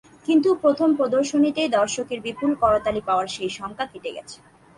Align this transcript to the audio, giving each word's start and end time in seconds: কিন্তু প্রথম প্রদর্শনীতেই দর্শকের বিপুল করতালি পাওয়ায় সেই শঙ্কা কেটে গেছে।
কিন্তু 0.25 0.49
প্রথম 0.63 0.89
প্রদর্শনীতেই 0.97 1.69
দর্শকের 1.71 2.19
বিপুল 2.21 2.51
করতালি 2.61 3.01
পাওয়ায় 3.07 3.33
সেই 3.35 3.51
শঙ্কা 3.57 3.85
কেটে 3.91 4.11
গেছে। 4.17 4.37